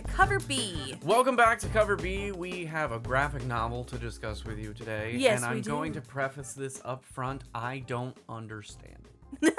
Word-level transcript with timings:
to 0.00 0.08
Cover 0.08 0.38
B. 0.40 0.94
Welcome 1.04 1.36
back 1.36 1.58
to 1.60 1.68
Cover 1.68 1.96
B. 1.96 2.32
We 2.32 2.64
have 2.64 2.92
a 2.92 2.98
graphic 2.98 3.44
novel 3.44 3.84
to 3.84 3.98
discuss 3.98 4.44
with 4.44 4.58
you 4.58 4.72
today. 4.72 5.14
Yes, 5.16 5.36
and 5.38 5.44
I'm 5.44 5.56
we 5.56 5.60
do. 5.60 5.70
going 5.70 5.92
to 5.92 6.00
preface 6.00 6.52
this 6.54 6.80
up 6.84 7.04
front. 7.04 7.44
I 7.54 7.80
don't 7.80 8.16
understand 8.28 9.08
it. 9.42 9.54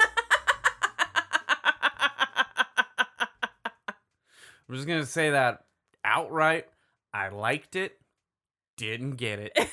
I'm 4.68 4.74
just 4.74 4.88
gonna 4.88 5.06
say 5.06 5.30
that 5.30 5.64
outright. 6.04 6.66
I 7.12 7.28
liked 7.28 7.76
it, 7.76 8.00
didn't 8.76 9.16
get 9.16 9.38
it. 9.38 9.56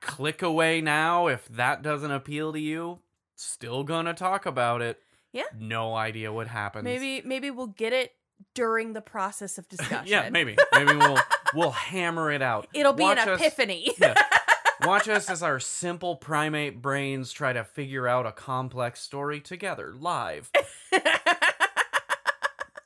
Click 0.00 0.40
away 0.42 0.80
now 0.80 1.26
if 1.26 1.46
that 1.48 1.82
doesn't 1.82 2.10
appeal 2.10 2.52
to 2.52 2.60
you. 2.60 3.00
Still 3.34 3.84
gonna 3.84 4.14
talk 4.14 4.46
about 4.46 4.80
it. 4.80 5.02
Yeah. 5.32 5.42
No 5.58 5.94
idea 5.94 6.32
what 6.32 6.46
happens. 6.48 6.84
maybe 6.84 7.22
maybe 7.24 7.50
we'll 7.50 7.66
get 7.66 7.92
it 7.92 8.12
during 8.54 8.92
the 8.92 9.00
process 9.00 9.58
of 9.58 9.68
discussion. 9.70 10.06
Yeah, 10.06 10.30
maybe. 10.30 10.56
Maybe 10.74 10.94
we'll 10.96 11.18
we'll 11.54 11.70
hammer 11.72 12.30
it 12.32 12.42
out. 12.42 12.68
It'll 12.74 12.92
be 12.92 13.02
Watch 13.02 13.18
an 13.18 13.28
us- 13.30 13.40
epiphany. 13.40 13.92
yeah. 13.98 14.14
Watch 14.84 15.08
us 15.08 15.30
as 15.30 15.42
our 15.42 15.58
simple 15.58 16.16
primate 16.16 16.82
brains 16.82 17.32
try 17.32 17.52
to 17.54 17.64
figure 17.64 18.06
out 18.06 18.26
a 18.26 18.32
complex 18.32 19.00
story 19.00 19.40
together 19.40 19.94
live. 19.98 20.50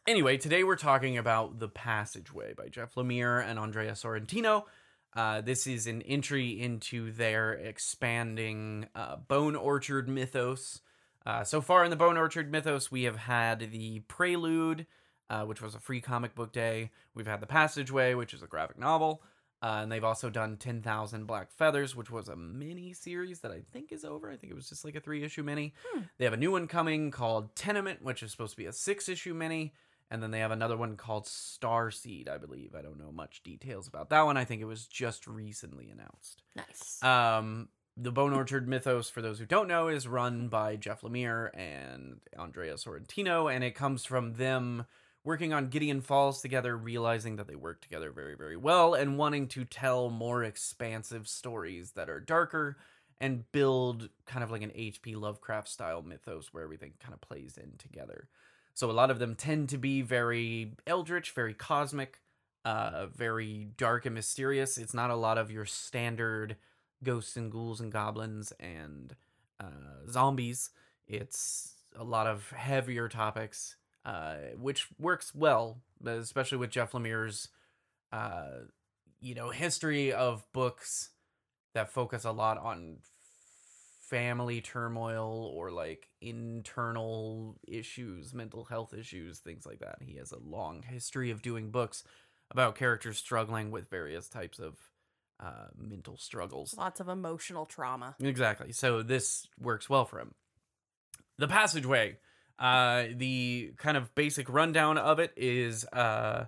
Anyway, 0.07 0.37
today 0.39 0.65
we're 0.65 0.77
talking 0.77 1.19
about 1.19 1.61
The 1.61 1.69
Passageway 1.69 2.55
by 2.55 2.69
Jeff 2.69 2.95
Lemire 2.97 3.45
and 3.45 3.59
Andrea 3.61 3.93
Sorrentino. 3.93 4.65
Uh, 5.15 5.41
this 5.41 5.69
is 5.69 5.87
an 5.87 6.03
entry 6.03 6.61
into 6.61 7.13
their 7.13 7.53
expanding 7.53 8.87
uh, 8.95 9.17
Bone 9.17 9.55
Orchard 9.55 10.09
mythos. 10.09 10.81
Uh, 11.27 11.45
so 11.45 11.61
far 11.61 11.85
in 11.85 11.91
the 11.91 11.97
Bone 11.97 12.17
Orchard 12.17 12.51
mythos, 12.51 12.91
we 12.91 13.05
have 13.05 13.17
had 13.17 13.71
the 13.73 14.01
Prelude, 14.01 14.87
uh, 15.29 15.45
which 15.45 15.61
was 15.61 15.75
a 15.75 15.79
free 15.79 16.01
comic 16.01 16.35
book 16.35 16.53
day. 16.53 16.91
We've 17.15 17.27
had 17.27 17.41
The 17.41 17.47
Passageway, 17.47 18.15
which 18.15 18.35
is 18.35 18.43
a 18.43 18.47
graphic 18.47 18.79
novel. 18.79 19.23
Uh, 19.63 19.81
and 19.83 19.93
they've 19.93 20.05
also 20.05 20.31
done 20.31 20.57
10,000 20.57 21.27
Black 21.27 21.53
Feathers, 21.53 21.95
which 21.95 22.11
was 22.11 22.29
a 22.29 22.37
mini 22.37 22.95
series 22.95 23.41
that 23.41 23.51
I 23.51 23.61
think 23.73 23.93
is 23.93 24.07
over. 24.07 24.31
I 24.31 24.37
think 24.37 24.51
it 24.51 24.57
was 24.57 24.71
just 24.71 24.87
like 24.87 24.95
a 24.95 25.01
three 25.01 25.23
issue 25.23 25.43
mini. 25.43 25.75
Hmm. 25.87 26.03
They 26.17 26.25
have 26.25 26.33
a 26.33 26.39
new 26.39 26.53
one 26.53 26.67
coming 26.67 27.11
called 27.11 27.55
Tenement, 27.55 28.03
which 28.03 28.23
is 28.23 28.31
supposed 28.31 28.53
to 28.53 28.57
be 28.57 28.65
a 28.65 28.73
six 28.73 29.07
issue 29.09 29.35
mini. 29.35 29.75
And 30.11 30.23
then 30.23 30.31
they 30.31 30.41
have 30.41 30.51
another 30.51 30.77
one 30.77 30.97
called 30.97 31.27
Starseed, 31.27 32.29
I 32.29 32.39
believe. 32.39 32.75
I 32.75 32.83
don't 32.83 32.99
know 32.99 33.13
much 33.13 33.43
details 33.43 33.87
about 33.87 34.09
that 34.11 34.23
one. 34.23 34.37
I 34.37 34.45
think 34.45 34.63
it 34.63 34.65
was 34.65 34.87
just 34.87 35.27
recently 35.27 35.91
announced. 35.91 36.43
nice. 36.57 37.01
Um, 37.03 37.69
the 38.03 38.11
Bone 38.11 38.33
Orchard 38.33 38.67
mythos, 38.67 39.11
for 39.11 39.21
those 39.21 39.39
who 39.39 39.47
don't 39.47 39.69
know, 39.69 39.89
is 39.89 40.09
run 40.09 40.49
by 40.49 40.77
Jeff 40.77 41.03
Lemire 41.03 41.51
and 41.55 42.21
Andrea 42.39 42.75
Sorrentino, 42.75 43.55
and 43.55 43.63
it 43.63 43.75
comes 43.75 44.05
from 44.05 44.35
them 44.35 44.87
working 45.23 45.53
on 45.53 45.69
Gideon 45.69 46.01
Falls 46.01 46.41
together, 46.41 46.77
realizing 46.77 47.37
that 47.37 47.47
they 47.47 47.57
work 47.57 47.83
together 47.83 48.11
very, 48.11 48.35
very 48.35 48.57
well, 48.57 48.95
and 48.95 49.19
wanting 49.19 49.49
to 49.49 49.65
tell 49.65 50.09
more 50.09 50.43
expansive 50.43 51.29
stories 51.29 51.93
that 51.93 52.09
are 52.09 52.21
darker 52.21 52.79
and 53.21 53.51
build 53.53 54.09
kind 54.25 54.43
of 54.43 54.51
like 54.51 54.63
an 54.63 54.73
H.P. 54.75 55.15
Lovecraft 55.15 55.69
style 55.69 56.01
mythos 56.01 56.55
where 56.55 56.65
everything 56.65 56.95
kind 57.01 57.13
of 57.13 57.21
plays 57.21 57.59
in 57.63 57.73
together. 57.77 58.29
So 58.73 58.91
a 58.91 58.93
lot 58.93 59.11
of 59.11 59.19
them 59.19 59.35
tend 59.35 59.69
to 59.71 59.79
be 59.79 60.01
very 60.01 60.73
eldritch, 60.87 61.33
very 61.33 61.53
cosmic, 61.53 62.19
uh, 62.65 63.07
very 63.15 63.69
dark 63.77 64.07
and 64.07 64.15
mysterious. 64.15 64.79
It's 64.79 64.95
not 64.95 65.11
a 65.11 65.17
lot 65.17 65.37
of 65.37 65.51
your 65.51 65.67
standard 65.67 66.57
ghosts 67.03 67.37
and 67.37 67.51
ghouls 67.51 67.81
and 67.81 67.93
goblins 67.93 68.53
and 68.61 69.15
uh, 69.59 70.09
zombies. 70.09 70.71
It's 71.07 71.75
a 71.97 72.05
lot 72.05 72.27
of 72.27 72.51
heavier 72.51 73.09
topics, 73.09 73.77
uh, 74.05 74.37
which 74.57 74.89
works 74.99 75.35
well, 75.35 75.83
especially 76.05 76.59
with 76.59 76.71
Jeff 76.71 76.93
Lemire's, 76.93 77.49
uh, 78.13 78.65
you 79.21 79.35
know, 79.35 79.51
history 79.51 80.13
of 80.13 80.45
books 80.53 81.11
that 81.75 81.91
focus 81.91 82.25
a 82.25 82.33
lot 82.33 82.59
on 82.59 82.99
family 84.11 84.61
turmoil 84.61 85.51
or 85.55 85.71
like 85.71 86.09
internal 86.21 87.57
issues, 87.69 88.35
mental 88.35 88.65
health 88.65 88.93
issues, 88.93 89.39
things 89.39 89.65
like 89.65 89.79
that. 89.79 89.99
He 90.01 90.17
has 90.17 90.33
a 90.33 90.39
long 90.39 90.83
history 90.83 91.31
of 91.31 91.43
doing 91.43 91.71
books 91.71 92.03
about 92.51 92.75
characters 92.75 93.19
struggling 93.19 93.71
with 93.71 93.89
various 93.89 94.29
types 94.29 94.59
of 94.59 94.75
uh, 95.41 95.69
mental 95.77 96.17
struggles. 96.17 96.75
Lots 96.77 97.01
of 97.01 97.09
emotional 97.09 97.67
trauma. 97.67 98.15
Exactly. 98.21 98.73
So 98.73 99.03
this 99.03 99.47
works 99.59 99.89
well 99.89 100.05
for 100.05 100.21
him. 100.21 100.35
The 101.39 101.49
passageway. 101.49 102.19
Uh, 102.59 103.05
the 103.17 103.73
kind 103.79 103.97
of 103.97 104.15
basic 104.15 104.47
rundown 104.51 104.99
of 104.99 105.19
it 105.19 105.33
is 105.35 105.87
uh, 105.95 106.45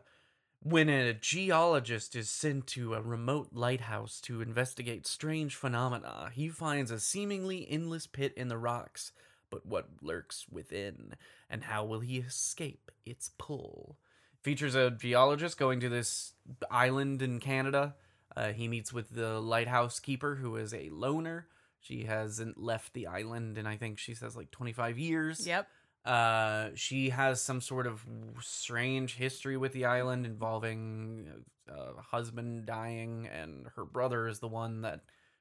when 0.63 0.91
a 0.91 1.15
geologist 1.15 2.15
is 2.15 2.29
sent 2.29 2.67
to 2.69 2.93
a 2.93 3.01
remote 3.01 3.49
lighthouse 3.53 4.21
to 4.21 4.43
investigate 4.43 5.07
strange 5.07 5.57
phenomena, 5.57 6.31
he 6.35 6.49
finds 6.49 6.91
a 6.91 7.01
seemingly 7.01 7.67
endless 7.69 8.07
pit 8.07 8.35
in 8.37 8.49
the 8.49 8.59
rocks. 8.59 9.13
But 9.51 9.67
what 9.67 9.89
lurks 10.01 10.47
within, 10.51 11.15
and 11.51 11.65
how 11.65 11.85
will 11.85 12.01
he 12.01 12.19
escape 12.19 12.91
its 13.05 13.31
pull? 13.39 13.97
Features 14.43 14.75
a 14.75 14.91
geologist 14.91 15.59
going 15.59 15.81
to 15.81 15.89
this 15.89 16.33
island 16.71 17.23
in 17.23 17.39
Canada. 17.41 17.95
Uh, 18.37 18.53
he 18.53 18.69
meets 18.69 18.93
with 18.93 19.11
the 19.11 19.41
lighthouse 19.41 20.01
keeper, 20.01 20.37
who 20.37 20.57
is 20.57 20.73
a 20.73 20.89
loner. 20.91 21.47
She 21.81 22.05
hasn't 22.05 22.59
left 22.59 22.95
the 22.95 23.07
island 23.07 23.59
in, 23.59 23.67
I 23.67 23.77
think 23.77 23.99
she 23.99 24.15
says, 24.15 24.37
like 24.37 24.51
25 24.51 24.99
years. 24.99 25.47
Yep. 25.47 25.67
Uh, 26.05 26.71
she 26.75 27.11
has 27.11 27.41
some 27.41 27.61
sort 27.61 27.87
of 27.87 28.05
strange 28.41 29.17
history 29.17 29.57
with 29.57 29.73
the 29.73 29.85
island 29.85 30.27
involving 30.27 31.27
a 31.69 32.01
husband 32.01 32.67
dying, 32.67 33.29
and 33.33 33.67
her 33.77 33.85
brother 33.85 34.27
is 34.27 34.41
the 34.41 34.49
one 34.49 34.83
that 34.83 35.01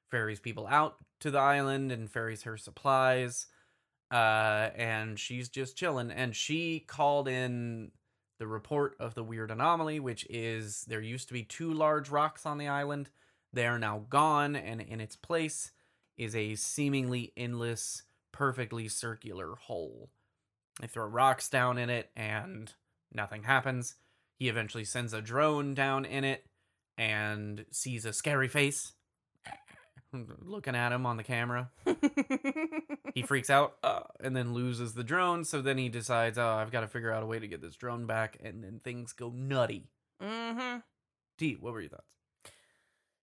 ferries 0.10 0.40
people 0.40 0.68
out 0.68 0.98
to 1.20 1.32
the 1.32 1.40
island 1.40 1.92
and 1.92 2.12
ferries 2.12 2.44
her 2.44 2.58
supplies. 2.58 3.48
Uh, 4.12 4.70
and 4.76 5.18
she's 5.18 5.48
just 5.48 5.78
chilling. 5.78 6.12
And 6.12 6.36
she 6.36 6.82
called 6.82 7.28
in 7.28 7.92
the 8.42 8.48
report 8.48 8.96
of 9.00 9.14
the 9.14 9.24
weird 9.24 9.52
anomaly, 9.52 10.00
which 10.00 10.26
is 10.28 10.84
there 10.88 11.00
used 11.00 11.28
to 11.28 11.34
be 11.34 11.44
two 11.44 11.72
large 11.72 12.10
rocks 12.10 12.44
on 12.44 12.58
the 12.58 12.68
island. 12.68 13.08
They 13.54 13.68
are 13.68 13.78
now 13.78 14.08
gone, 14.10 14.56
and 14.56 14.82
in 14.82 15.00
its 15.00 15.16
place 15.16 15.70
is 16.18 16.36
a 16.36 16.56
seemingly 16.56 17.34
endless, 17.38 18.02
perfectly 18.32 18.88
circular 18.88 19.54
hole. 19.56 20.10
They 20.80 20.88
throw 20.88 21.06
rocks 21.06 21.50
down 21.50 21.78
in 21.78 21.92
it 21.92 22.10
and 22.16 22.74
nothing 23.14 23.44
happens. 23.44 23.94
He 24.40 24.50
eventually 24.50 24.86
sends 24.86 25.14
a 25.14 25.22
drone 25.22 25.76
down 25.76 26.04
in 26.04 26.24
it 26.24 26.44
and 26.98 27.66
sees 27.70 28.06
a 28.06 28.14
scary 28.14 28.48
face 28.48 28.94
looking 30.14 30.76
at 30.76 30.92
him 30.92 31.06
on 31.06 31.18
the 31.18 31.24
camera. 31.24 31.70
He 33.14 33.24
freaks 33.24 33.50
out 33.50 33.76
uh, 33.84 34.04
and 34.22 34.34
then 34.34 34.54
loses 34.54 34.94
the 34.94 35.04
drone. 35.04 35.44
So 35.44 35.62
then 35.62 35.78
he 35.78 35.90
decides, 35.90 36.38
oh, 36.38 36.48
I've 36.48 36.72
got 36.72 36.80
to 36.80 36.88
figure 36.88 37.12
out 37.12 37.24
a 37.24 37.26
way 37.26 37.40
to 37.40 37.48
get 37.48 37.62
this 37.62 37.76
drone 37.76 38.06
back. 38.06 38.38
And 38.42 38.64
then 38.64 38.80
things 38.82 39.12
go 39.12 39.30
nutty. 39.36 39.90
mm-hmm. 40.24 40.78
T, 41.38 41.58
what 41.60 41.74
were 41.74 41.82
your 41.82 41.90
thoughts? 41.90 42.14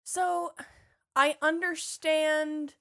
So 0.04 0.52
I 1.16 1.38
understand 1.42 2.74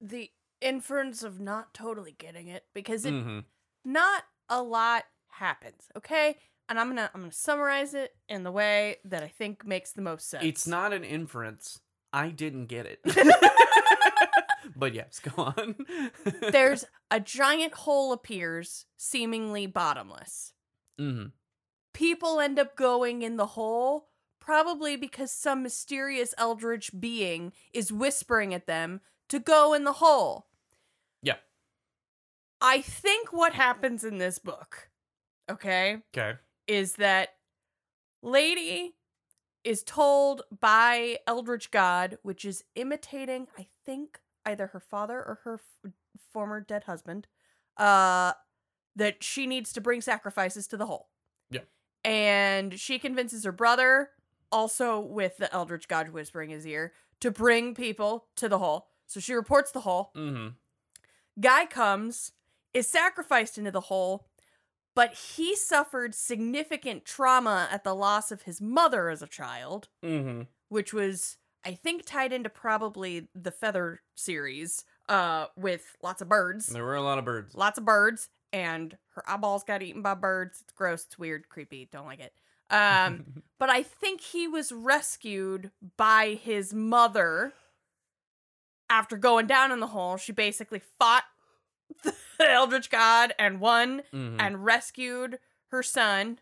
the 0.00 0.30
inference 0.62 1.22
of 1.22 1.40
not 1.40 1.74
totally 1.74 2.14
getting 2.16 2.48
it 2.48 2.64
because 2.72 3.04
it 3.04 3.12
Mm-hmm. 3.12 3.40
not 3.84 4.24
a 4.48 4.62
lot 4.62 5.04
happens, 5.28 5.90
okay? 5.96 6.36
And 6.70 6.78
I'm 6.80 6.88
gonna 6.88 7.10
I'm 7.14 7.20
gonna 7.20 7.32
summarize 7.32 7.92
it 7.94 8.14
in 8.30 8.44
the 8.44 8.52
way 8.52 8.96
that 9.04 9.22
I 9.22 9.28
think 9.28 9.66
makes 9.66 9.92
the 9.92 10.02
most 10.02 10.28
sense. 10.30 10.44
It's 10.44 10.66
not 10.66 10.92
an 10.94 11.04
inference. 11.04 11.80
I 12.12 12.30
didn't 12.30 12.66
get 12.66 12.86
it. 12.86 13.00
but 14.76 14.94
yes, 14.94 15.20
go 15.20 15.42
on. 15.42 15.76
There's 16.50 16.84
a 17.10 17.20
giant 17.20 17.74
hole 17.74 18.12
appears, 18.12 18.86
seemingly 18.96 19.66
bottomless. 19.66 20.52
hmm 20.98 21.26
People 21.94 22.38
end 22.40 22.58
up 22.60 22.76
going 22.76 23.22
in 23.22 23.36
the 23.36 23.46
hole, 23.46 24.08
probably 24.40 24.96
because 24.96 25.32
some 25.32 25.62
mysterious 25.64 26.32
eldritch 26.38 26.92
being 26.98 27.52
is 27.72 27.92
whispering 27.92 28.54
at 28.54 28.66
them 28.66 29.00
to 29.28 29.40
go 29.40 29.74
in 29.74 29.82
the 29.84 29.94
hole. 29.94 30.46
Yeah. 31.22 31.36
I 32.60 32.80
think 32.82 33.32
what 33.32 33.52
happens 33.52 34.04
in 34.04 34.18
this 34.18 34.38
book, 34.38 34.90
okay, 35.50 35.98
Okay. 36.16 36.38
is 36.68 36.94
that 36.94 37.30
Lady 38.22 38.94
is 39.68 39.82
told 39.82 40.40
by 40.60 41.18
Eldritch 41.26 41.70
God, 41.70 42.16
which 42.22 42.46
is 42.46 42.64
imitating, 42.74 43.48
I 43.58 43.66
think, 43.84 44.18
either 44.46 44.68
her 44.68 44.80
father 44.80 45.18
or 45.18 45.40
her 45.44 45.60
f- 45.84 45.92
former 46.32 46.58
dead 46.62 46.84
husband, 46.84 47.26
uh, 47.76 48.32
that 48.96 49.22
she 49.22 49.46
needs 49.46 49.74
to 49.74 49.82
bring 49.82 50.00
sacrifices 50.00 50.66
to 50.68 50.78
the 50.78 50.86
hole. 50.86 51.10
Yeah. 51.50 51.60
And 52.02 52.80
she 52.80 52.98
convinces 52.98 53.44
her 53.44 53.52
brother, 53.52 54.08
also 54.50 54.98
with 54.98 55.36
the 55.36 55.52
Eldritch 55.52 55.86
God 55.86 56.08
whispering 56.08 56.48
his 56.48 56.66
ear, 56.66 56.94
to 57.20 57.30
bring 57.30 57.74
people 57.74 58.28
to 58.36 58.48
the 58.48 58.58
hole. 58.58 58.88
So 59.06 59.20
she 59.20 59.34
reports 59.34 59.70
the 59.70 59.80
hole. 59.80 60.12
hmm 60.14 60.48
Guy 61.38 61.66
comes, 61.66 62.32
is 62.72 62.88
sacrificed 62.88 63.58
into 63.58 63.70
the 63.70 63.82
hole, 63.82 64.28
but 64.98 65.14
he 65.14 65.54
suffered 65.54 66.12
significant 66.12 67.04
trauma 67.04 67.68
at 67.70 67.84
the 67.84 67.94
loss 67.94 68.32
of 68.32 68.42
his 68.42 68.60
mother 68.60 69.10
as 69.10 69.22
a 69.22 69.28
child, 69.28 69.86
Mm-hmm. 70.04 70.42
which 70.70 70.92
was, 70.92 71.36
I 71.64 71.74
think, 71.74 72.04
tied 72.04 72.32
into 72.32 72.48
probably 72.48 73.28
the 73.32 73.52
Feather 73.52 74.00
series 74.16 74.84
uh, 75.08 75.46
with 75.56 75.94
lots 76.02 76.20
of 76.20 76.28
birds. 76.28 76.66
There 76.66 76.82
were 76.82 76.96
a 76.96 77.00
lot 77.02 77.18
of 77.18 77.24
birds. 77.24 77.54
Lots 77.54 77.78
of 77.78 77.84
birds, 77.84 78.28
and 78.52 78.98
her 79.14 79.22
eyeballs 79.30 79.62
got 79.62 79.84
eaten 79.84 80.02
by 80.02 80.14
birds. 80.14 80.62
It's 80.62 80.72
gross, 80.72 81.04
it's 81.04 81.16
weird, 81.16 81.48
creepy, 81.48 81.88
don't 81.92 82.06
like 82.06 82.18
it. 82.18 82.32
Um, 82.68 83.42
but 83.60 83.70
I 83.70 83.84
think 83.84 84.20
he 84.20 84.48
was 84.48 84.72
rescued 84.72 85.70
by 85.96 86.40
his 86.42 86.74
mother 86.74 87.52
after 88.90 89.16
going 89.16 89.46
down 89.46 89.70
in 89.70 89.78
the 89.78 89.86
hole. 89.86 90.16
She 90.16 90.32
basically 90.32 90.80
fought 90.98 91.22
the 92.04 92.14
Eldritch 92.50 92.90
God 92.90 93.34
and 93.38 93.60
won 93.60 94.02
Mhm. 94.12 94.36
and 94.40 94.64
rescued 94.64 95.38
her 95.70 95.82
son, 95.82 96.38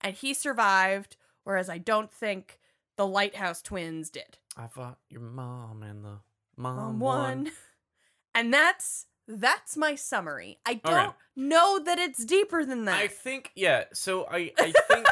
and 0.00 0.14
he 0.14 0.34
survived. 0.34 1.16
Whereas 1.44 1.68
I 1.68 1.78
don't 1.78 2.12
think 2.12 2.60
the 2.96 3.06
Lighthouse 3.06 3.62
twins 3.62 4.10
did. 4.10 4.38
I 4.56 4.68
fought 4.68 4.98
your 5.08 5.22
mom 5.22 5.82
and 5.82 6.04
the 6.04 6.20
mom 6.56 6.78
Um, 6.78 7.00
won. 7.00 7.18
one, 7.44 7.52
and 8.34 8.52
that's 8.54 9.06
that's 9.28 9.76
my 9.76 9.94
summary. 9.94 10.58
I 10.66 10.74
don't 10.74 11.14
know 11.36 11.78
that 11.82 11.98
it's 11.98 12.24
deeper 12.24 12.64
than 12.64 12.84
that. 12.84 12.98
I 12.98 13.08
think 13.08 13.50
yeah. 13.54 13.84
So 13.92 14.26
I 14.30 14.52
I 14.58 14.72
think 14.88 15.06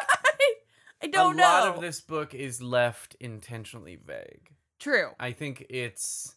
I 1.02 1.06
don't 1.06 1.34
a 1.34 1.36
know. 1.38 1.44
A 1.44 1.48
lot 1.66 1.74
of 1.76 1.80
this 1.80 2.00
book 2.00 2.34
is 2.34 2.60
left 2.60 3.16
intentionally 3.20 3.96
vague. 3.96 4.50
True. 4.78 5.10
I 5.18 5.32
think 5.32 5.64
it's 5.70 6.36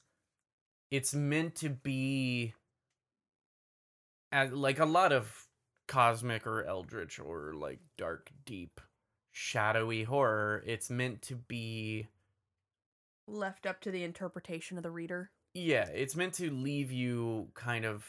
it's 0.92 1.14
meant 1.14 1.56
to 1.58 1.70
be 1.70 2.54
like 4.52 4.80
a 4.80 4.86
lot 4.86 5.12
of 5.12 5.48
cosmic 5.88 6.48
or 6.48 6.64
eldritch 6.64 7.20
or 7.20 7.54
like 7.54 7.80
dark 7.98 8.32
deep 8.46 8.80
shadowy 9.32 10.04
horror 10.04 10.64
it's 10.66 10.90
meant 10.90 11.22
to 11.22 11.36
be 11.36 12.08
Left 13.28 13.66
up 13.66 13.80
to 13.82 13.92
the 13.92 14.04
interpretation 14.04 14.78
of 14.78 14.84
the 14.84 14.92
reader. 14.92 15.32
yeah 15.54 15.88
it's 15.88 16.16
meant 16.16 16.34
to 16.36 16.52
leave 16.52 16.92
you 16.92 17.48
kind 17.54 17.86
of 17.86 18.06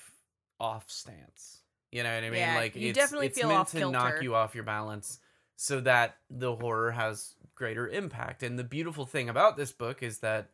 off 0.60 0.90
stance. 0.90 1.60
You 1.92 2.02
know 2.02 2.14
what 2.14 2.24
i 2.24 2.30
mean? 2.30 2.40
Yeah, 2.40 2.56
like 2.56 2.74
you 2.74 2.90
it's, 2.90 2.98
definitely 2.98 3.28
it's 3.28 3.38
feel 3.38 3.48
meant 3.48 3.68
to 3.68 3.90
knock 3.90 4.22
you 4.22 4.34
off 4.34 4.54
your 4.54 4.64
balance 4.64 5.20
so 5.56 5.80
that 5.80 6.16
the 6.30 6.54
horror 6.56 6.90
has 6.90 7.34
greater 7.54 7.88
impact. 7.88 8.42
And 8.42 8.58
the 8.58 8.64
beautiful 8.64 9.06
thing 9.06 9.28
about 9.28 9.56
this 9.56 9.72
book 9.72 10.02
is 10.02 10.18
that 10.18 10.50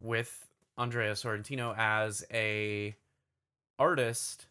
with 0.00 0.46
andrea 0.78 1.12
sorrentino 1.12 1.74
as 1.76 2.24
a 2.32 2.94
artist 3.78 4.46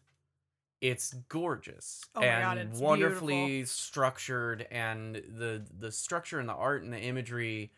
it's 0.80 1.12
gorgeous 1.28 2.02
Oh 2.14 2.22
and 2.22 2.42
God, 2.44 2.58
it's 2.58 2.80
wonderfully 2.80 3.64
structured 3.64 4.66
and 4.70 5.16
the 5.16 5.64
the 5.76 5.90
structure 5.90 6.38
and 6.38 6.48
the 6.48 6.54
art 6.54 6.82
and 6.82 6.92
the 6.92 7.00
imagery 7.00 7.72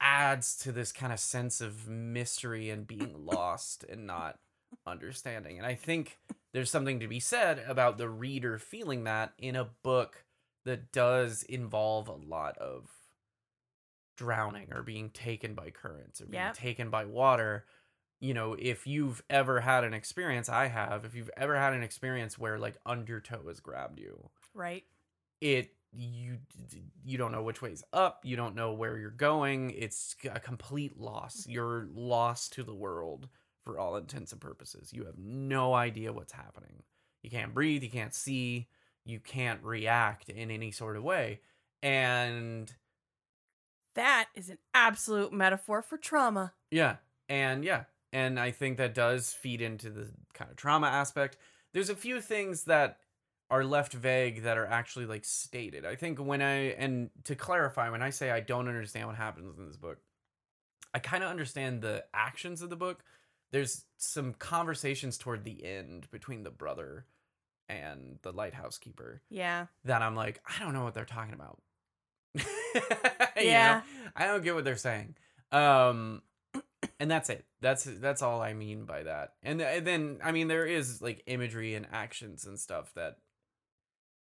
adds 0.00 0.56
to 0.56 0.72
this 0.72 0.92
kind 0.92 1.12
of 1.12 1.20
sense 1.20 1.60
of 1.60 1.86
mystery 1.88 2.70
and 2.70 2.86
being 2.86 3.14
lost 3.26 3.84
and 3.84 4.06
not 4.06 4.38
understanding. 4.86 5.58
And 5.58 5.66
I 5.66 5.74
think 5.74 6.18
there's 6.52 6.70
something 6.70 7.00
to 7.00 7.08
be 7.08 7.20
said 7.20 7.62
about 7.68 7.98
the 7.98 8.08
reader 8.08 8.58
feeling 8.58 9.04
that 9.04 9.32
in 9.38 9.56
a 9.56 9.68
book 9.82 10.24
that 10.64 10.92
does 10.92 11.42
involve 11.42 12.08
a 12.08 12.12
lot 12.14 12.56
of 12.58 12.88
drowning 14.16 14.72
or 14.72 14.82
being 14.82 15.10
taken 15.10 15.54
by 15.54 15.70
currents 15.70 16.20
or 16.20 16.26
being 16.26 16.42
Yep. 16.42 16.54
taken 16.56 16.90
by 16.90 17.04
water. 17.04 17.64
You 18.20 18.34
know, 18.34 18.54
if 18.58 18.86
you've 18.86 19.22
ever 19.30 19.60
had 19.60 19.82
an 19.84 19.94
experience, 19.94 20.48
I 20.48 20.68
have, 20.68 21.04
if 21.04 21.14
you've 21.14 21.30
ever 21.36 21.56
had 21.56 21.72
an 21.72 21.82
experience 21.82 22.38
where 22.38 22.58
like 22.58 22.76
undertow 22.84 23.48
has 23.48 23.60
grabbed 23.60 23.98
you, 23.98 24.30
Right. 24.54 24.84
it 25.40 25.70
you 25.92 26.38
you 27.04 27.18
don't 27.18 27.32
know 27.32 27.42
which 27.42 27.60
way's 27.60 27.82
up 27.92 28.20
you 28.24 28.36
don't 28.36 28.54
know 28.54 28.72
where 28.72 28.96
you're 28.96 29.10
going 29.10 29.70
it's 29.70 30.14
a 30.32 30.38
complete 30.38 31.00
loss 31.00 31.40
mm-hmm. 31.42 31.50
you're 31.50 31.88
lost 31.92 32.52
to 32.52 32.62
the 32.62 32.74
world 32.74 33.28
for 33.64 33.76
all 33.76 33.96
intents 33.96 34.30
and 34.30 34.40
purposes 34.40 34.92
you 34.92 35.04
have 35.04 35.18
no 35.18 35.74
idea 35.74 36.12
what's 36.12 36.32
happening 36.32 36.84
you 37.22 37.30
can't 37.30 37.52
breathe 37.52 37.82
you 37.82 37.90
can't 37.90 38.14
see 38.14 38.68
you 39.04 39.18
can't 39.18 39.64
react 39.64 40.28
in 40.28 40.48
any 40.52 40.70
sort 40.70 40.96
of 40.96 41.02
way 41.02 41.40
and 41.82 42.72
That 43.94 44.28
is 44.34 44.50
an 44.50 44.58
absolute 44.74 45.32
metaphor 45.32 45.82
for 45.82 45.96
trauma. 45.98 46.52
Yeah. 46.70 46.96
And 47.28 47.64
yeah. 47.64 47.84
And 48.12 48.40
I 48.40 48.50
think 48.50 48.78
that 48.78 48.94
does 48.94 49.32
feed 49.32 49.60
into 49.60 49.90
the 49.90 50.08
kind 50.34 50.50
of 50.50 50.56
trauma 50.56 50.88
aspect. 50.88 51.36
There's 51.72 51.90
a 51.90 51.94
few 51.94 52.20
things 52.20 52.64
that 52.64 52.98
are 53.50 53.64
left 53.64 53.92
vague 53.92 54.42
that 54.42 54.58
are 54.58 54.66
actually 54.66 55.06
like 55.06 55.24
stated. 55.24 55.84
I 55.84 55.94
think 55.96 56.18
when 56.18 56.42
I 56.42 56.72
and 56.72 57.10
to 57.24 57.34
clarify, 57.34 57.90
when 57.90 58.02
I 58.02 58.10
say 58.10 58.30
I 58.30 58.40
don't 58.40 58.68
understand 58.68 59.06
what 59.06 59.16
happens 59.16 59.58
in 59.58 59.66
this 59.66 59.76
book, 59.76 59.98
I 60.92 60.98
kind 60.98 61.22
of 61.22 61.30
understand 61.30 61.82
the 61.82 62.04
actions 62.14 62.62
of 62.62 62.70
the 62.70 62.76
book. 62.76 63.04
There's 63.52 63.84
some 63.96 64.34
conversations 64.34 65.18
toward 65.18 65.44
the 65.44 65.64
end 65.64 66.08
between 66.10 66.42
the 66.44 66.50
brother 66.50 67.06
and 67.68 68.18
the 68.22 68.32
lighthouse 68.32 68.78
keeper 68.78 69.22
Yeah. 69.30 69.66
that 69.84 70.02
I'm 70.02 70.16
like, 70.16 70.40
I 70.46 70.62
don't 70.62 70.72
know 70.72 70.82
what 70.84 70.94
they're 70.94 71.04
talking 71.04 71.34
about. 71.34 71.60
You 73.36 73.46
know? 73.46 73.50
Yeah. 73.52 73.82
I 74.14 74.26
don't 74.26 74.44
get 74.44 74.54
what 74.54 74.64
they're 74.64 74.76
saying. 74.76 75.16
Um 75.50 76.22
and 77.00 77.10
that's 77.10 77.30
it. 77.30 77.46
That's 77.62 77.84
that's 77.84 78.20
all 78.22 78.42
I 78.42 78.52
mean 78.52 78.84
by 78.84 79.02
that. 79.04 79.32
And, 79.42 79.60
and 79.60 79.86
then 79.86 80.18
I 80.22 80.32
mean 80.32 80.46
there 80.46 80.66
is 80.66 81.00
like 81.00 81.22
imagery 81.26 81.74
and 81.74 81.86
actions 81.90 82.44
and 82.44 82.60
stuff 82.60 82.92
that 82.94 83.16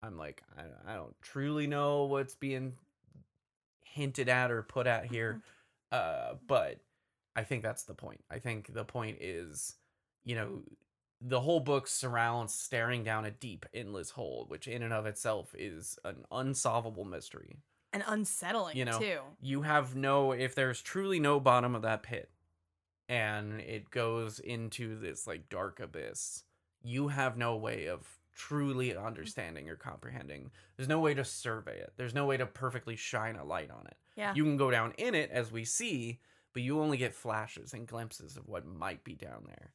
I'm 0.03 0.17
like 0.17 0.43
I, 0.57 0.93
I 0.93 0.95
don't 0.95 1.15
truly 1.21 1.65
know 1.67 2.05
what's 2.05 2.35
being 2.35 2.73
hinted 3.83 4.29
at 4.29 4.51
or 4.51 4.61
put 4.61 4.85
at 4.85 5.07
here. 5.07 5.41
Uh 5.91 6.35
but 6.47 6.79
I 7.35 7.43
think 7.43 7.63
that's 7.63 7.83
the 7.83 7.95
point. 7.95 8.23
I 8.29 8.37
think 8.37 8.71
the 8.73 8.85
point 8.85 9.17
is, 9.19 9.75
you 10.23 10.35
know, 10.35 10.61
the 11.21 11.39
whole 11.39 11.59
book 11.59 11.87
surrounds 11.87 12.53
staring 12.53 13.03
down 13.03 13.25
a 13.25 13.31
deep, 13.31 13.65
endless 13.73 14.11
hole, 14.11 14.45
which 14.47 14.67
in 14.67 14.83
and 14.83 14.93
of 14.93 15.05
itself 15.05 15.55
is 15.57 15.97
an 16.05 16.23
unsolvable 16.31 17.05
mystery. 17.05 17.57
And 17.91 18.03
unsettling 18.07 18.77
You 18.77 18.85
know, 18.85 18.99
too. 18.99 19.19
You 19.41 19.63
have 19.63 19.95
no, 19.95 20.31
if 20.31 20.53
there's 20.53 20.81
truly 20.81 21.19
no 21.19 21.39
bottom 21.39 21.75
of 21.75 21.81
that 21.81 22.03
pit 22.03 22.29
and 23.09 23.59
it 23.59 23.89
goes 23.91 24.39
into 24.39 24.97
this 24.97 25.27
like 25.27 25.49
dark 25.49 25.79
abyss, 25.81 26.43
you 26.81 27.09
have 27.09 27.35
no 27.37 27.57
way 27.57 27.87
of 27.87 28.07
truly 28.33 28.95
understanding 28.95 29.67
or 29.67 29.75
comprehending. 29.75 30.51
There's 30.77 30.87
no 30.87 30.99
way 30.99 31.13
to 31.15 31.25
survey 31.25 31.79
it, 31.79 31.91
there's 31.97 32.13
no 32.13 32.25
way 32.25 32.37
to 32.37 32.45
perfectly 32.45 32.95
shine 32.95 33.35
a 33.35 33.43
light 33.43 33.71
on 33.71 33.85
it. 33.87 33.97
Yeah. 34.15 34.33
You 34.33 34.43
can 34.43 34.55
go 34.55 34.71
down 34.71 34.93
in 34.97 35.15
it 35.15 35.31
as 35.31 35.51
we 35.51 35.65
see, 35.65 36.19
but 36.53 36.61
you 36.61 36.79
only 36.79 36.97
get 36.97 37.13
flashes 37.13 37.73
and 37.73 37.87
glimpses 37.87 38.37
of 38.37 38.47
what 38.47 38.65
might 38.65 39.03
be 39.03 39.15
down 39.15 39.47
there. 39.47 39.71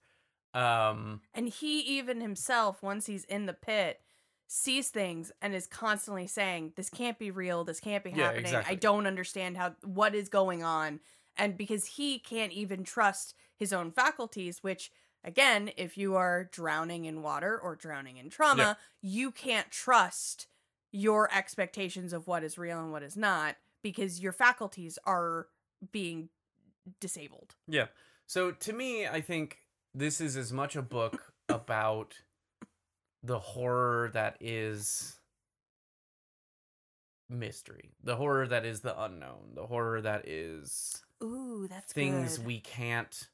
Um, 0.62 1.21
And 1.35 1.49
he 1.49 1.81
even 1.81 2.21
himself, 2.21 2.83
once 2.83 3.07
he's 3.07 3.25
in 3.25 3.47
the 3.47 3.53
pit, 3.53 4.00
sees 4.47 4.88
things 4.91 5.33
and 5.43 5.55
is 5.55 5.67
constantly 5.67 6.26
saying, 6.29 6.75
"This 6.76 6.88
can't 6.91 7.19
be 7.19 7.31
real. 7.33 7.64
This 7.64 7.81
can't 7.81 8.05
be 8.05 8.11
Yeah, 8.11 8.26
happening. 8.26 8.45
exactly. 8.45 8.73
I 8.73 8.76
don't 8.76 9.07
understand 9.07 9.57
how 9.57 9.75
what 9.83 10.14
is 10.14 10.29
going 10.29 10.62
on." 10.62 11.00
And 11.37 11.57
because 11.57 11.87
he 11.87 12.19
can't 12.19 12.53
even 12.53 12.85
trust 12.85 13.35
his 13.57 13.73
own 13.73 13.91
faculties, 13.91 14.62
which 14.62 14.91
again, 15.25 15.71
if 15.76 15.97
you 15.97 16.14
are 16.14 16.45
drowning 16.53 17.05
in 17.05 17.23
water 17.23 17.59
or 17.59 17.75
drowning 17.75 18.19
in 18.19 18.31
trauma, 18.31 18.76
you 19.00 19.31
can't 19.31 19.71
trust 19.71 20.47
your 20.93 21.29
expectations 21.35 22.12
of 22.12 22.26
what 22.26 22.45
is 22.45 22.57
real 22.57 22.81
and 22.81 22.93
what 22.93 23.03
is 23.03 23.17
not 23.17 23.57
because 23.83 24.21
your 24.21 24.33
faculties 24.33 24.99
are 25.05 25.49
being 25.93 26.29
disabled. 27.00 27.57
Yeah. 27.67 27.87
So 28.26 28.53
to 28.53 28.73
me, 28.73 29.07
I 29.07 29.21
think 29.21 29.59
this 29.95 30.21
is 30.21 30.37
as 30.37 30.53
much 30.53 30.76
a 30.76 30.83
book 30.83 31.33
about 31.49 32.14
the 33.23 33.38
horror 33.38 34.11
that 34.12 34.37
is 34.41 35.17
mystery, 37.29 37.91
the 38.03 38.17
horror 38.17 38.47
that 38.47 38.64
is 38.64 38.81
the 38.81 39.00
unknown, 39.03 39.53
the 39.55 39.67
horror 39.67 40.00
that 40.00 40.29
is 40.29 41.03
Ooh, 41.25 41.66
that's 41.69 41.93
things 41.93 42.38
good. 42.38 42.47
we 42.47 42.61
can't 42.61 43.28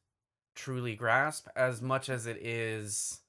truly 0.55 0.95
grasp 0.95 1.49
as 1.57 1.83
much 1.83 2.09
as 2.09 2.27
it 2.27 2.37
is 2.37 3.21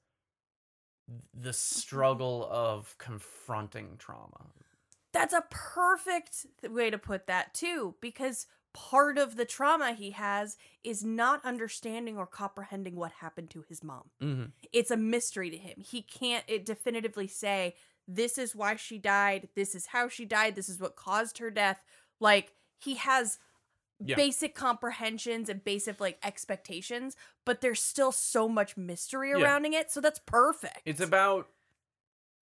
the 1.34 1.52
struggle 1.52 2.48
of 2.50 2.96
confronting 2.98 3.96
trauma. 3.98 4.46
That's 5.12 5.34
a 5.34 5.44
perfect 5.50 6.46
way 6.68 6.90
to 6.90 6.98
put 6.98 7.26
that 7.26 7.52
too, 7.52 7.96
because 8.00 8.46
part 8.72 9.18
of 9.18 9.36
the 9.36 9.44
trauma 9.44 9.92
he 9.92 10.12
has 10.12 10.56
is 10.82 11.04
not 11.04 11.44
understanding 11.44 12.16
or 12.16 12.26
comprehending 12.26 12.96
what 12.96 13.12
happened 13.12 13.50
to 13.50 13.64
his 13.68 13.84
mom. 13.84 14.04
Mm-hmm. 14.22 14.44
It's 14.72 14.90
a 14.90 14.96
mystery 14.96 15.50
to 15.50 15.56
him. 15.56 15.74
He 15.78 16.02
can't 16.02 16.44
it 16.48 16.64
definitively 16.64 17.28
say 17.28 17.74
this 18.08 18.38
is 18.38 18.56
why 18.56 18.76
she 18.76 18.98
died, 18.98 19.48
this 19.54 19.74
is 19.74 19.86
how 19.86 20.08
she 20.08 20.24
died, 20.24 20.54
this 20.54 20.68
is 20.68 20.80
what 20.80 20.96
caused 20.96 21.38
her 21.38 21.50
death. 21.50 21.82
Like 22.20 22.52
he 22.78 22.94
has 22.96 23.38
Yeah. 24.04 24.16
basic 24.16 24.54
comprehensions 24.54 25.48
and 25.48 25.62
basic 25.64 26.00
like 26.00 26.18
expectations, 26.22 27.16
but 27.44 27.60
there's 27.60 27.80
still 27.82 28.12
so 28.12 28.48
much 28.48 28.76
mystery 28.76 29.30
Yeah. 29.30 29.38
surrounding 29.38 29.72
it, 29.72 29.90
so 29.90 30.00
that's 30.00 30.18
perfect. 30.20 30.80
It's 30.84 31.00
about 31.00 31.48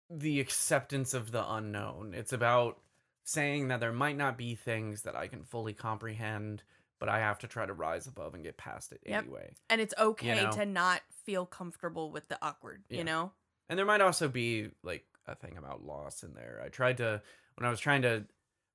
the 0.09 0.39
acceptance 0.39 1.13
of 1.13 1.31
the 1.31 1.47
unknown. 1.53 2.13
It's 2.13 2.33
about 2.33 2.79
saying 3.23 3.67
that 3.67 3.79
there 3.79 3.93
might 3.93 4.17
not 4.17 4.37
be 4.37 4.55
things 4.55 5.03
that 5.03 5.15
I 5.15 5.27
can 5.27 5.43
fully 5.43 5.73
comprehend, 5.73 6.63
but 6.97 7.09
I 7.09 7.19
have 7.19 7.37
to 7.39 7.47
try 7.47 7.65
to 7.65 7.73
rise 7.73 8.07
above 8.07 8.33
and 8.33 8.43
get 8.43 8.57
past 8.57 8.91
it 8.91 9.01
Yep. 9.05 9.23
anyway. 9.25 9.53
And 9.69 9.79
it's 9.79 9.93
okay 9.97 10.43
know? 10.43 10.51
to 10.51 10.65
not 10.65 11.01
feel 11.25 11.45
comfortable 11.45 12.11
with 12.11 12.27
the 12.27 12.39
awkward, 12.41 12.83
Yeah. 12.89 12.97
you 12.97 13.03
know? 13.03 13.33
And 13.69 13.77
there 13.77 13.85
might 13.85 14.01
also 14.01 14.27
be 14.27 14.71
like 14.81 15.05
a 15.27 15.35
thing 15.35 15.57
about 15.57 15.83
loss 15.83 16.23
in 16.23 16.33
there. 16.33 16.59
I 16.65 16.69
tried 16.69 16.97
to 16.97 17.21
when 17.55 17.67
I 17.67 17.69
was 17.69 17.79
trying 17.79 18.01
to 18.01 18.25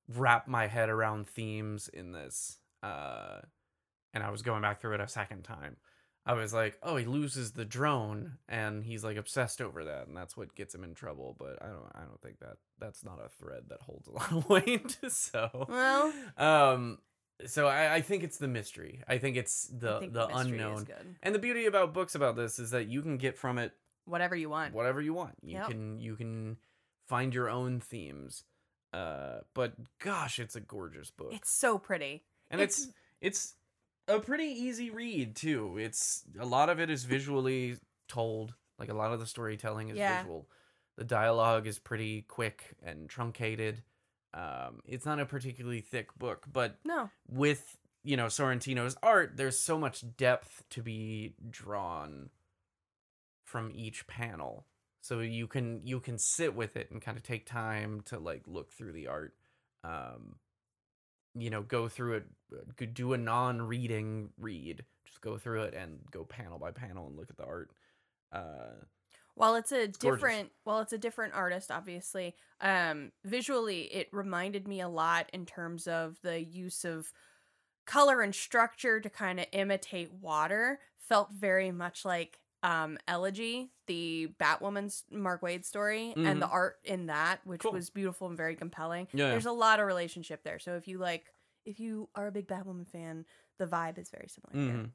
wrap 0.07 0.47
my 0.47 0.67
head 0.67 0.87
around 0.89 1.27
themes 1.27 1.89
in 1.89 2.11
this, 2.13 2.59
uh, 2.85 3.41
and 4.13 4.23
I 4.23 4.29
was 4.29 4.41
going 4.41 4.61
back 4.61 4.79
through 4.81 4.93
it 4.95 5.01
a 5.01 5.07
second 5.07 5.43
time. 5.43 5.77
I 6.27 6.33
was 6.33 6.53
like, 6.53 6.77
oh, 6.81 6.95
he 6.95 7.05
loses 7.05 7.51
the 7.51 7.65
drone, 7.65 8.39
and 8.49 8.83
he's 8.83 9.03
like 9.03 9.15
obsessed 9.17 9.61
over 9.61 9.83
that, 9.85 10.07
and 10.07 10.17
that's 10.17 10.35
what 10.35 10.55
gets 10.55 10.73
him 10.73 10.83
in 10.83 10.95
trouble. 10.95 11.35
But 11.37 11.61
I 11.61 11.67
don't, 11.67 11.91
I 11.93 11.99
don't 12.01 12.19
think 12.21 12.39
that 12.39 12.57
that's 12.79 13.03
not 13.05 13.19
a 13.23 13.29
thread 13.29 13.63
that 13.69 13.81
holds 13.81 14.07
a 14.07 14.11
lot 14.19 14.31
of 14.31 14.49
weight. 14.49 14.97
so, 15.07 15.67
Well, 15.69 16.11
um, 16.37 16.97
so 17.45 17.67
I, 17.67 17.95
I 17.95 18.01
think 18.01 18.23
it's 18.23 18.37
the 18.37 18.47
mystery. 18.47 19.03
I 19.07 19.19
think 19.19 19.37
it's 19.37 19.67
the 19.67 19.99
think 19.99 20.13
the 20.13 20.27
is 20.27 20.45
unknown. 20.45 20.87
And 21.21 21.35
the 21.35 21.39
beauty 21.39 21.65
about 21.67 21.93
books 21.93 22.15
about 22.15 22.35
this 22.35 22.57
is 22.57 22.71
that 22.71 22.87
you 22.87 23.01
can 23.03 23.17
get 23.17 23.37
from 23.37 23.57
it 23.59 23.73
Whatever 24.05 24.35
you 24.35 24.49
want. 24.49 24.73
whatever 24.73 25.01
you 25.01 25.13
want. 25.13 25.35
You 25.43 25.57
Yep. 25.57 25.67
can 25.69 25.99
you 25.99 26.15
can 26.15 26.57
find 27.07 27.35
your 27.35 27.49
own 27.49 27.79
themes. 27.81 28.43
Uh, 28.93 29.41
but 29.53 29.73
gosh, 29.99 30.39
it's 30.39 30.55
a 30.55 30.61
gorgeous 30.61 31.11
book, 31.11 31.33
It's 31.33 31.51
so 31.51 31.77
pretty. 31.77 32.23
And 32.51 32.61
it's, 32.61 32.87
it's 33.21 33.53
a 34.07 34.19
pretty 34.19 34.45
easy 34.45 34.89
read 34.89 35.35
too. 35.35 35.77
It's 35.77 36.23
a 36.39 36.45
lot 36.45 36.69
of 36.69 36.79
it 36.79 36.89
is 36.89 37.03
visually 37.03 37.77
told. 38.07 38.53
Like 38.77 38.89
a 38.89 38.93
lot 38.93 39.13
of 39.13 39.19
the 39.19 39.25
storytelling 39.25 39.89
is 39.89 39.97
Yeah. 39.97 40.19
visual. 40.21 40.47
The 40.97 41.03
dialogue 41.05 41.65
is 41.67 41.79
pretty 41.79 42.21
quick 42.23 42.75
and 42.83 43.09
truncated. 43.09 43.83
Um, 44.33 44.81
it's 44.85 45.05
not 45.05 45.19
a 45.19 45.25
particularly 45.25 45.81
thick 45.81 46.13
book, 46.17 46.45
but 46.51 46.77
no. 46.83 47.09
with 47.29 47.77
you 48.03 48.17
know 48.17 48.25
Sorrentino's 48.25 48.97
art, 49.01 49.37
there's 49.37 49.57
so 49.57 49.77
much 49.79 50.03
depth 50.17 50.63
to 50.71 50.81
be 50.83 51.35
drawn 51.49 52.29
from 53.45 53.71
each 53.73 54.07
panel. 54.07 54.67
So 55.01 55.19
you 55.19 55.47
can 55.47 55.81
you 55.85 55.99
can 55.99 56.17
sit 56.17 56.53
with 56.55 56.75
it 56.75 56.91
and 56.91 57.01
kind 57.01 57.17
of 57.17 57.23
take 57.23 57.45
time 57.45 58.01
to 58.07 58.19
like 58.19 58.43
look 58.47 58.71
through 58.73 58.91
the 58.93 59.07
art. 59.07 59.33
Um 59.83 60.35
you 61.35 61.49
know, 61.49 61.61
go 61.61 61.87
through 61.87 62.15
it 62.15 62.25
do 62.93 63.13
a 63.13 63.17
non-reading 63.17 64.29
read. 64.39 64.83
Just 65.05 65.21
go 65.21 65.37
through 65.37 65.63
it 65.63 65.73
and 65.73 65.99
go 66.11 66.23
panel 66.23 66.57
by 66.59 66.71
panel 66.71 67.07
and 67.07 67.15
look 67.15 67.29
at 67.29 67.37
the 67.37 67.45
art. 67.45 67.71
Uh 68.31 68.85
While 69.35 69.55
it's 69.55 69.71
a 69.71 69.87
different, 69.87 70.51
while 70.63 70.79
it's 70.79 70.93
a 70.93 70.97
different 70.97 71.33
artist, 71.33 71.71
obviously. 71.71 72.35
Um, 72.61 73.11
visually, 73.23 73.83
it 73.93 74.07
reminded 74.11 74.67
me 74.67 74.81
a 74.81 74.87
lot 74.87 75.29
in 75.33 75.45
terms 75.45 75.87
of 75.87 76.17
the 76.23 76.41
use 76.41 76.85
of 76.85 77.11
color 77.85 78.21
and 78.21 78.33
structure 78.33 78.99
to 78.99 79.09
kind 79.09 79.39
of 79.39 79.45
imitate 79.51 80.13
water. 80.13 80.79
Felt 80.97 81.31
very 81.31 81.71
much 81.71 82.03
like 82.05 82.39
um, 82.63 82.97
Elegy, 83.07 83.69
the 83.87 84.29
Batwoman's 84.39 85.03
Mark 85.11 85.41
Waid 85.41 85.65
story, 85.65 86.13
and 86.17 86.41
the 86.41 86.47
art 86.47 86.77
in 86.83 87.07
that, 87.07 87.39
which 87.45 87.61
Cool. 87.61 87.73
was 87.73 87.89
beautiful 87.89 88.27
and 88.27 88.35
very 88.37 88.55
compelling. 88.55 89.07
Yeah, 89.13 89.25
yeah. 89.25 89.31
There's 89.31 89.45
a 89.45 89.51
lot 89.51 89.79
of 89.79 89.85
relationship 89.87 90.43
there. 90.43 90.57
So 90.59 90.75
if 90.75 90.87
you 90.87 90.97
like, 90.97 91.25
if 91.65 91.79
you 91.79 92.09
are 92.15 92.27
a 92.27 92.31
big 92.31 92.47
Batwoman 92.47 92.87
fan, 92.87 93.25
the 93.59 93.65
vibe 93.67 93.97
is 93.99 94.09
very 94.09 94.27
similar. 94.29 94.67
here. 94.71 94.83
mhm. 94.83 94.89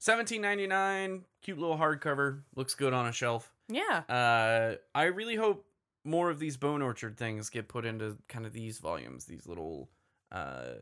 17.99 0.00 1.22
cute 1.42 1.58
little 1.58 1.76
hardcover 1.76 2.42
looks 2.54 2.74
good 2.74 2.92
on 2.92 3.06
a 3.06 3.12
shelf 3.12 3.52
Yeah. 3.68 4.02
Uh, 4.08 4.76
I 4.94 5.04
really 5.04 5.34
hope 5.36 5.66
more 6.04 6.30
of 6.30 6.38
these 6.38 6.56
Bone 6.56 6.82
Orchard 6.82 7.16
things 7.18 7.50
get 7.50 7.68
put 7.68 7.84
into 7.84 8.16
kind 8.28 8.46
of 8.46 8.52
these 8.52 8.78
volumes, 8.78 9.24
these 9.26 9.46
little 9.46 9.90
uh, 10.32 10.74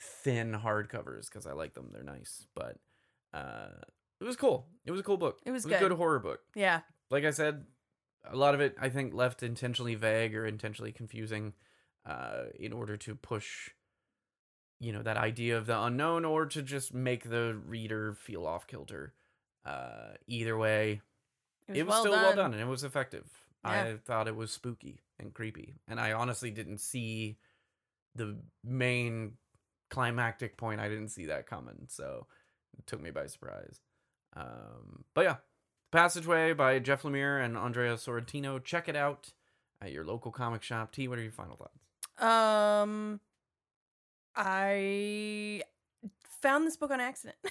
thin 0.00 0.52
hardcovers, 0.52 1.26
because 1.26 1.46
I 1.46 1.52
like 1.52 1.74
them. 1.74 1.90
They're 1.92 2.02
nice, 2.02 2.46
but 2.54 2.78
uh, 3.34 3.68
it 4.22 4.26
was 4.26 4.36
cool. 4.36 4.66
It 4.84 4.90
was 4.90 5.00
a 5.00 5.04
cool 5.04 5.16
book. 5.16 5.38
It 5.44 5.50
was 5.50 5.64
a 5.64 5.68
good. 5.68 5.80
good 5.80 5.92
horror 5.92 6.18
book. 6.18 6.40
Yeah. 6.54 6.80
Like 7.10 7.24
I 7.24 7.30
said, 7.30 7.64
a 8.30 8.36
lot 8.36 8.54
of 8.54 8.60
it 8.60 8.76
I 8.80 8.88
think 8.88 9.12
left 9.14 9.42
intentionally 9.42 9.94
vague 9.94 10.34
or 10.34 10.46
intentionally 10.46 10.92
confusing, 10.92 11.52
uh, 12.06 12.44
in 12.58 12.72
order 12.72 12.96
to 12.98 13.14
push. 13.14 13.70
You 14.80 14.92
know 14.92 15.02
that 15.02 15.16
idea 15.16 15.58
of 15.58 15.66
the 15.66 15.80
unknown, 15.80 16.24
or 16.24 16.46
to 16.46 16.60
just 16.62 16.92
make 16.92 17.28
the 17.30 17.56
reader 17.66 18.14
feel 18.14 18.46
off 18.46 18.66
kilter. 18.66 19.14
Uh, 19.64 20.14
either 20.26 20.56
way, 20.58 21.00
It 21.68 21.72
was, 21.72 21.78
it 21.78 21.86
was 21.86 21.92
well 21.92 22.00
still 22.00 22.12
done. 22.12 22.22
well 22.24 22.36
done 22.36 22.52
and 22.52 22.60
it 22.60 22.66
was 22.66 22.82
effective. 22.82 23.26
Yeah. 23.64 23.70
I 23.84 23.96
thought 24.04 24.26
it 24.26 24.34
was 24.34 24.50
spooky 24.50 24.98
and 25.20 25.32
creepy, 25.32 25.76
and 25.86 26.00
I 26.00 26.12
honestly 26.14 26.50
didn't 26.50 26.78
see 26.80 27.38
the 28.16 28.38
main 28.64 29.34
climactic 29.88 30.56
point. 30.56 30.80
I 30.80 30.88
didn't 30.88 31.10
see 31.10 31.26
that 31.26 31.46
coming, 31.46 31.86
so 31.86 32.26
it 32.76 32.84
took 32.88 33.00
me 33.00 33.12
by 33.12 33.26
surprise. 33.26 33.78
Um, 34.34 35.04
but 35.14 35.24
yeah, 35.24 35.36
Passageway 35.92 36.54
by 36.54 36.78
Jeff 36.78 37.02
Lemire 37.02 37.44
and 37.44 37.56
Andrea 37.56 37.94
Sorrentino. 37.96 38.64
Check 38.64 38.88
it 38.88 38.96
out 38.96 39.30
at 39.82 39.92
your 39.92 40.04
local 40.04 40.32
comic 40.32 40.62
shop. 40.62 40.90
T, 40.90 41.06
what 41.06 41.18
are 41.18 41.22
your 41.22 41.30
final 41.30 41.54
thoughts? 41.54 41.78
Um, 42.18 43.20
I 44.34 45.62
found 46.40 46.66
this 46.66 46.78
book 46.78 46.90
on 46.90 47.00
accident. 47.00 47.36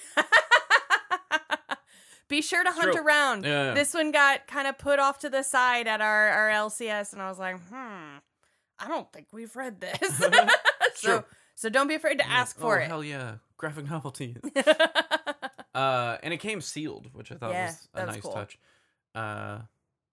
Be 2.28 2.42
sure 2.42 2.64
to 2.64 2.72
hunt 2.72 2.94
True. 2.94 3.04
around. 3.04 3.46
Yeah. 3.46 3.76
This 3.76 3.94
one 3.94 4.12
got 4.12 4.48
kind 4.48 4.68
of 4.68 4.80
put 4.80 4.98
off 4.98 5.20
to 5.20 5.30
the 5.30 5.44
side 5.44 5.88
at 5.88 6.02
our, 6.02 6.30
our 6.30 6.50
LCS, 6.50 7.14
and 7.14 7.22
I 7.22 7.30
was 7.30 7.38
like, 7.38 7.60
hmm, 7.70 8.18
I 8.80 8.88
don't 8.88 9.12
think 9.14 9.28
we've 9.32 9.56
read 9.56 9.82
this. 9.82 10.00
so, 10.18 10.30
True. 10.96 11.24
so 11.54 11.70
don't 11.70 11.88
be 11.88 11.96
afraid 11.96 12.18
to 12.18 12.28
ask 12.28 12.58
for 12.58 12.80
oh, 12.80 12.84
it. 12.84 12.88
Hell 12.88 13.04
yeah, 13.04 13.36
graphic 13.58 13.88
novelty. 13.88 14.38
Uh, 15.74 16.18
and 16.24 16.34
it 16.34 16.38
came 16.38 16.60
sealed, 16.62 17.10
which 17.14 17.32
I 17.32 17.36
thought 17.36 17.52
Yeah, 17.52 17.68
was 17.68 17.88
a 17.94 18.06
nice 18.06 18.22
cool. 18.22 18.34
touch. 18.34 18.60
Uh, 19.16 19.60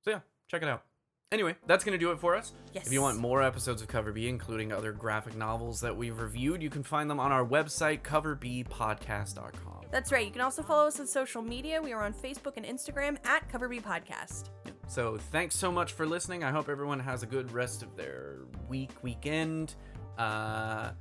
so 0.04 0.10
yeah, 0.10 0.20
check 0.48 0.62
it 0.62 0.68
out. 0.68 0.82
Anyway, 1.30 1.54
that's 1.66 1.84
gonna 1.84 1.98
do 1.98 2.10
it 2.10 2.18
for 2.18 2.34
us. 2.34 2.52
yes. 2.72 2.86
If 2.86 2.92
you 2.92 3.02
want 3.02 3.18
more 3.18 3.42
episodes 3.42 3.82
of 3.82 3.88
Cover 3.88 4.12
B, 4.12 4.28
including 4.28 4.72
other 4.72 4.92
graphic 4.92 5.36
novels 5.36 5.80
that 5.82 5.94
we've 5.94 6.18
reviewed, 6.18 6.62
you 6.62 6.70
can 6.70 6.82
find 6.82 7.10
them 7.10 7.20
on 7.20 7.32
our 7.32 7.44
website, 7.44 8.00
coverbpodcast.com. 8.02 9.74
That's 9.90 10.12
right. 10.12 10.24
You 10.24 10.32
can 10.32 10.40
also 10.40 10.62
follow 10.62 10.86
us 10.86 10.98
on 11.00 11.06
social 11.06 11.42
media. 11.42 11.80
We 11.82 11.92
are 11.92 12.02
on 12.02 12.12
Facebook 12.14 12.54
and 12.56 12.64
Instagram 12.64 13.18
at 13.26 13.48
Cover 13.50 13.68
B 13.68 13.78
Podcast. 13.80 14.50
So 14.86 15.18
thanks 15.30 15.54
so 15.56 15.70
much 15.70 15.92
for 15.92 16.06
listening. 16.06 16.44
I 16.44 16.50
hope 16.50 16.68
everyone 16.68 17.00
has 17.00 17.22
a 17.22 17.26
good 17.26 17.52
rest 17.52 17.82
of 17.82 17.94
their 17.96 18.36
week, 18.68 18.90
weekend. 19.02 19.74
Uh, 20.16 20.92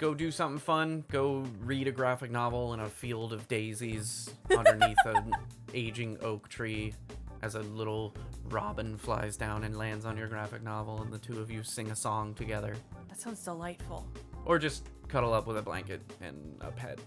go 0.00 0.14
do 0.14 0.30
something 0.30 0.58
fun. 0.58 1.04
Go 1.12 1.44
read 1.60 1.86
a 1.86 1.92
graphic 1.92 2.30
novel 2.30 2.72
in 2.72 2.80
a 2.80 2.88
field 2.88 3.32
of 3.34 3.46
daisies 3.46 4.30
underneath 4.50 4.96
an 5.04 5.32
aging 5.74 6.16
oak 6.22 6.48
tree 6.48 6.94
as 7.42 7.54
a 7.54 7.60
little 7.60 8.14
robin 8.48 8.96
flies 8.96 9.36
down 9.36 9.62
and 9.64 9.76
lands 9.76 10.04
on 10.06 10.16
your 10.16 10.26
graphic 10.26 10.62
novel, 10.62 11.02
and 11.02 11.12
the 11.12 11.18
two 11.18 11.38
of 11.38 11.50
you 11.50 11.62
sing 11.62 11.90
a 11.90 11.96
song 11.96 12.34
together. 12.34 12.74
That 13.08 13.20
sounds 13.20 13.44
delightful. 13.44 14.06
Or 14.46 14.58
just 14.58 14.88
cuddle 15.08 15.34
up 15.34 15.46
with 15.46 15.58
a 15.58 15.62
blanket 15.62 16.00
and 16.20 16.56
a 16.60 16.70
pet, 16.70 16.98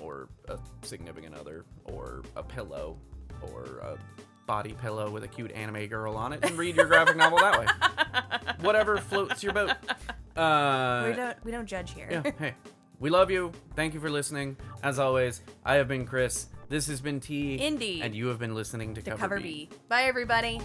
or 0.00 0.28
a 0.48 0.58
significant 0.82 1.34
other, 1.34 1.64
or 1.84 2.22
a 2.36 2.42
pillow, 2.42 2.98
or 3.42 3.78
a 3.82 3.96
body 4.46 4.74
pillow 4.80 5.10
with 5.10 5.24
a 5.24 5.28
cute 5.28 5.52
anime 5.52 5.86
girl 5.86 6.14
on 6.14 6.34
it, 6.34 6.44
and 6.44 6.56
read 6.58 6.76
your 6.76 6.86
graphic 6.86 7.16
novel 7.16 7.38
that 7.38 7.58
way. 7.58 7.66
Whatever 8.60 8.98
floats 8.98 9.42
your 9.42 9.54
boat. 9.54 9.72
Uh, 10.36 11.06
we 11.08 11.16
don't 11.16 11.44
we 11.44 11.50
don't 11.52 11.66
judge 11.66 11.92
here. 11.92 12.08
yeah, 12.10 12.30
hey, 12.38 12.54
we 13.00 13.10
love 13.10 13.30
you. 13.30 13.52
Thank 13.76 13.94
you 13.94 14.00
for 14.00 14.10
listening. 14.10 14.56
As 14.82 14.98
always, 14.98 15.42
I 15.64 15.74
have 15.74 15.88
been 15.88 16.06
Chris. 16.06 16.46
This 16.68 16.88
has 16.88 17.00
been 17.00 17.20
T. 17.20 17.60
Indeed. 17.60 18.02
And 18.02 18.14
you 18.14 18.26
have 18.28 18.38
been 18.38 18.54
listening 18.54 18.94
to 18.94 19.02
to 19.02 19.10
Cover, 19.10 19.20
cover 19.20 19.36
B. 19.36 19.68
B. 19.70 19.76
Bye 19.88 20.04
everybody. 20.04 20.60